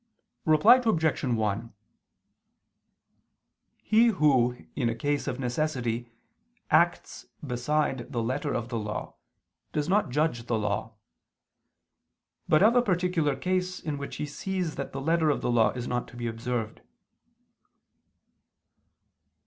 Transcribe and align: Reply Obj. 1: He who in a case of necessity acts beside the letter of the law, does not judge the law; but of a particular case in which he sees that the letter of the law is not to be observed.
Reply 0.45 0.77
Obj. 0.83 1.23
1: 1.23 1.73
He 3.83 4.07
who 4.07 4.65
in 4.75 4.89
a 4.89 4.95
case 4.95 5.27
of 5.27 5.39
necessity 5.39 6.11
acts 6.71 7.27
beside 7.45 8.11
the 8.11 8.23
letter 8.23 8.51
of 8.51 8.69
the 8.69 8.79
law, 8.79 9.13
does 9.71 9.87
not 9.87 10.09
judge 10.09 10.47
the 10.47 10.57
law; 10.57 10.95
but 12.49 12.63
of 12.63 12.75
a 12.75 12.81
particular 12.81 13.35
case 13.35 13.79
in 13.79 13.99
which 13.99 14.15
he 14.15 14.25
sees 14.25 14.73
that 14.73 14.91
the 14.91 14.99
letter 14.99 15.29
of 15.29 15.41
the 15.41 15.51
law 15.51 15.69
is 15.73 15.87
not 15.87 16.07
to 16.07 16.15
be 16.17 16.25
observed. 16.25 16.81